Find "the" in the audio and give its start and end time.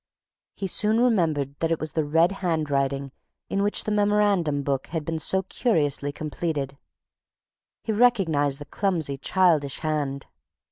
1.93-2.03, 3.83-3.91, 8.57-8.65